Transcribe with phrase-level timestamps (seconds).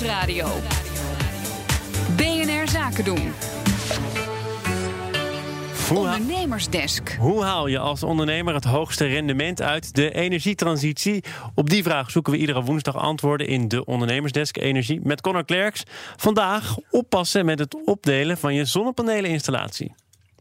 [0.00, 0.48] Nieuwsradio.
[2.16, 3.32] BNR Zaken doen.
[5.88, 7.16] Hoe, Ondernemersdesk.
[7.20, 11.24] hoe haal je als ondernemer het hoogste rendement uit de energietransitie?
[11.54, 15.82] Op die vraag zoeken we iedere woensdag antwoorden in de Ondernemersdesk Energie met Connor Klerks.
[16.16, 19.94] Vandaag oppassen met het opdelen van je zonnepaleneninstallatie.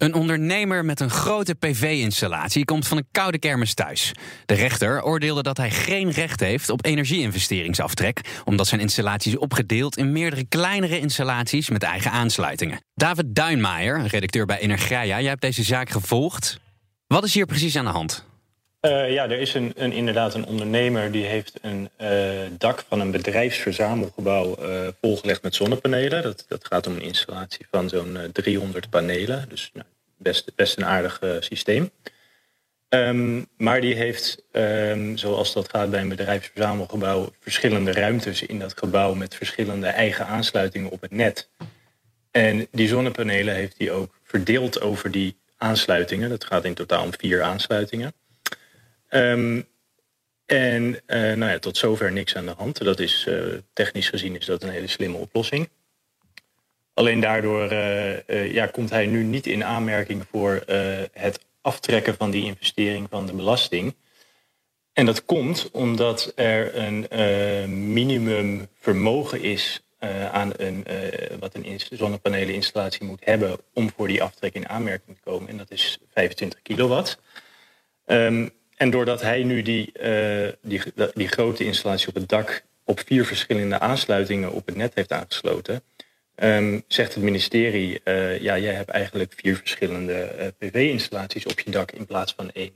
[0.00, 4.12] Een ondernemer met een grote PV-installatie komt van een koude kermis thuis.
[4.46, 9.96] De rechter oordeelde dat hij geen recht heeft op energieinvesteringsaftrek, omdat zijn installatie is opgedeeld
[9.96, 12.80] in meerdere kleinere installaties met eigen aansluitingen.
[12.94, 16.60] David Duinmaier, redacteur bij Energia, jij hebt deze zaak gevolgd.
[17.06, 18.29] Wat is hier precies aan de hand?
[18.80, 22.10] Eh, ja, er is een, een, inderdaad een ondernemer die heeft een eh,
[22.58, 26.22] dak van een bedrijfsverzamelgebouw eh, volgelegd met zonnepanelen.
[26.22, 29.48] Dat, dat gaat om een installatie van zo'n eh, 300 panelen.
[29.48, 31.90] Dus nou, best, best een aardig systeem.
[32.88, 38.78] Ehm, maar die heeft, ehm, zoals dat gaat bij een bedrijfsverzamelgebouw, verschillende ruimtes in dat
[38.78, 41.48] gebouw met verschillende eigen aansluitingen op het net.
[42.30, 46.28] En die zonnepanelen heeft hij ook verdeeld over die aansluitingen.
[46.28, 48.12] Dat gaat in totaal om vier aansluitingen.
[49.10, 49.60] Ehm,
[50.46, 52.84] en eh, nou ja, tot zover niks aan de hand.
[52.84, 55.68] Dat is eh, technisch gezien is dat een hele slimme oplossing.
[56.94, 60.62] Alleen daardoor eh, ja, komt hij nu niet in aanmerking voor
[61.12, 63.94] het aftrekken van die investering van de belasting.
[64.92, 69.82] En dat komt omdat er een minimum vermogen is
[70.32, 70.86] aan een,
[71.38, 75.48] wat een ins- zonnepaneleninstallatie moet hebben om voor die aftrek in aanmerking te komen.
[75.48, 77.18] En dat is 25 kilowatt.
[78.06, 78.48] Ehm,
[78.80, 80.80] en doordat hij nu die, eh, die,
[81.14, 85.82] die grote installatie op het dak op vier verschillende aansluitingen op het net heeft aangesloten,
[86.34, 91.70] ehm, zegt het ministerie, eh, ja, jij hebt eigenlijk vier verschillende eh, PV-installaties op je
[91.70, 92.72] dak in plaats van één.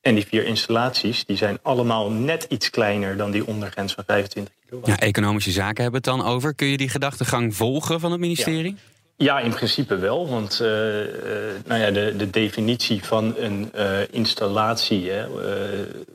[0.00, 4.54] En die vier installaties die zijn allemaal net iets kleiner dan die ondergrens van 25
[4.64, 4.88] kilowatt.
[4.88, 6.54] Ja, economische zaken hebben het dan over.
[6.54, 8.74] Kun je die gedachtegang volgen van het ministerie?
[8.76, 10.28] Ja, in principe wel.
[10.28, 15.26] Want eh, eh, nou ja, de, de definitie van een eh, installatie hè,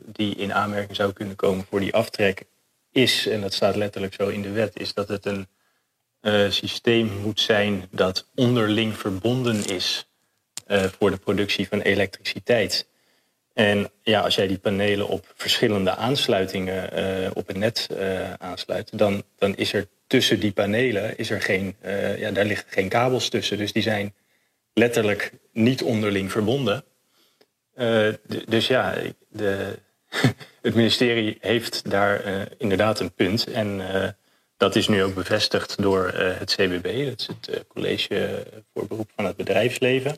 [0.06, 2.44] die in aanmerking zou kunnen komen voor die aftrek
[2.90, 5.46] is, en dat staat letterlijk zo in de wet, is dat het een
[6.52, 10.08] systeem moet zijn dat onderling verbonden is
[10.66, 12.86] voor de productie van elektriciteit.
[13.56, 18.98] En ja, als jij die panelen op verschillende aansluitingen eh, op het net eh, aansluit,
[18.98, 22.88] dan, dan is er tussen die panelen is er geen, eh, ja, daar liggen geen
[22.88, 23.58] kabels tussen.
[23.58, 24.14] Dus die zijn
[24.72, 26.84] letterlijk niet onderling verbonden.
[28.46, 28.94] Dus ja,
[29.28, 29.78] de,
[30.62, 33.46] het ministerie heeft daar inderdaad een punt.
[33.46, 33.82] En
[34.56, 39.24] dat is nu ook bevestigd door het CBB, dat is het College voor Beroep van
[39.24, 40.16] het Bedrijfsleven.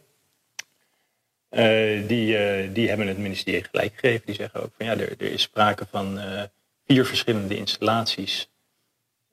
[1.49, 4.23] Eh, die, eh, die hebben het ministerie gelijk gegeven.
[4.27, 6.43] Die zeggen ook van ja, er, er is sprake van eh,
[6.87, 8.49] vier verschillende installaties.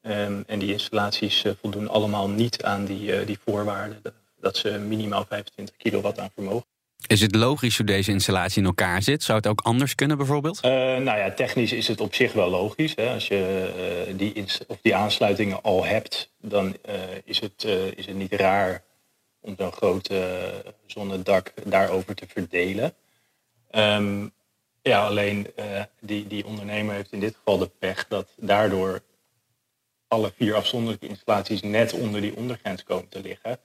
[0.01, 4.01] Ehm, en die installaties voldoen allemaal niet aan die, die voorwaarden.
[4.03, 6.65] dat- ze minimaal 25 kilowatt aan vermogen.
[7.07, 9.23] Is het logisch hoe deze installatie in elkaar zit?
[9.23, 10.61] Zou het ook anders kunnen bijvoorbeeld?
[10.61, 12.95] Nou ja, technisch is het op zich wel logisch.
[12.95, 13.13] Hè.
[13.13, 16.75] Als je die, of die aansluitingen al hebt, dan
[17.23, 17.63] is, het,
[17.95, 18.83] is het niet raar
[19.45, 20.21] om zo'n groot eh,
[20.85, 22.93] zonnedak daarover te verdelen.
[23.69, 24.27] Ehm,
[24.81, 29.01] ja, alleen eh, die, die ondernemer heeft in dit geval de pech dat daardoor
[30.07, 33.59] alle vier afzonderlijke installaties net onder die ondergrens komen te liggen.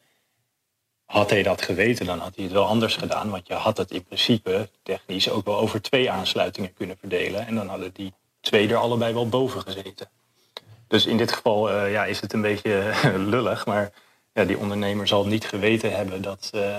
[1.04, 3.30] Had hij dat geweten, dan had hij het wel anders gedaan.
[3.30, 7.46] Want je had het in principe technisch ook wel over twee aansluitingen kunnen verdelen.
[7.46, 10.10] En dan hadden die twee er allebei wel boven gezeten.
[10.88, 12.92] Dus in dit geval eh, ja, is het een beetje
[13.32, 13.66] lullig.
[13.66, 13.92] Maar
[14.32, 16.76] ja, die ondernemer zal niet geweten hebben dat, eh,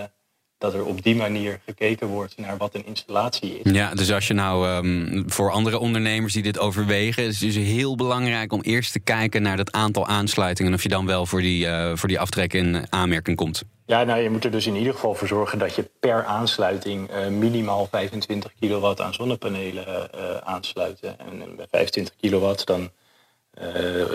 [0.57, 3.71] dat er op die manier gekeken wordt naar wat een installatie is.
[3.71, 7.63] Ja, dus als je nou ehm, voor andere ondernemers die dit overwegen, is het dus
[7.63, 10.71] heel belangrijk om eerst te kijken naar dat aantal aansluitingen.
[10.71, 13.63] en Of je dan wel voor die, eh, voor die aftrek in aanmerking komt.
[13.85, 17.09] Ja, nou, je moet er dus in ieder geval voor zorgen dat je per aansluiting
[17.09, 20.09] eh, minimaal 25 kilowatt aan zonnepanelen
[20.45, 20.99] aansluit.
[20.99, 22.89] En bij 25 kilowatt dan,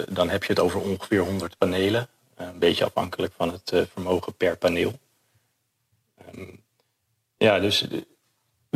[0.09, 2.09] dan heb je het over ongeveer 100 panelen.
[2.37, 4.99] Eh, een beetje afhankelijk van het eh, vermogen per paneel.
[6.17, 6.56] Ehm,
[7.37, 8.00] ja, dus eh,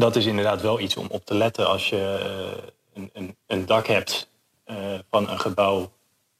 [0.01, 3.67] dat is inderdaad wel iets om op te letten als je eh, een, een, een
[3.67, 4.29] dak hebt
[4.65, 5.93] eh, van een gebouw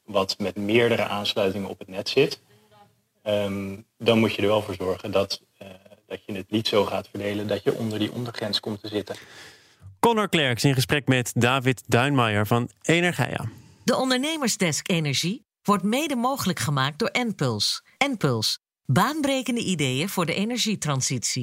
[0.05, 2.41] wat met meerdere aansluitingen op het net zit.
[3.23, 5.67] Ehm, dan moet je er wel voor zorgen dat, eh,
[6.07, 9.15] dat je het niet zo gaat verdelen dat je onder die ondergrens komt te zitten.
[9.99, 13.49] Connor Klerks in gesprek met David Duinmaier van Energia.
[13.83, 17.83] De Ondernemersdesk Energie wordt mede mogelijk gemaakt door Enpuls.
[17.97, 21.39] Enpuls, baanbrekende ideeën voor de energietransitie.